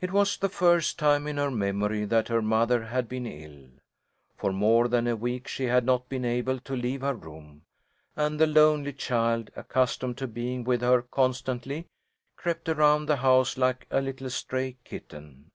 It 0.00 0.10
was 0.10 0.38
the 0.38 0.48
first 0.48 0.98
time 0.98 1.26
in 1.26 1.36
her 1.36 1.50
memory 1.50 2.06
that 2.06 2.28
her 2.28 2.40
mother 2.40 2.86
had 2.86 3.10
been 3.10 3.26
ill. 3.26 3.68
For 4.38 4.54
more 4.54 4.88
than 4.88 5.06
a 5.06 5.16
week 5.16 5.48
she 5.48 5.64
had 5.64 5.84
not 5.84 6.08
been 6.08 6.24
able 6.24 6.58
to 6.60 6.74
leave 6.74 7.02
her 7.02 7.12
room, 7.12 7.60
and 8.16 8.40
the 8.40 8.46
lonely 8.46 8.94
child, 8.94 9.50
accustomed 9.54 10.16
to 10.16 10.26
being 10.26 10.64
with 10.64 10.80
her 10.80 11.02
constantly, 11.02 11.84
crept 12.38 12.70
around 12.70 13.04
the 13.04 13.16
house 13.16 13.58
like 13.58 13.86
a 13.90 14.00
little 14.00 14.30
stray 14.30 14.78
kitten. 14.82 15.50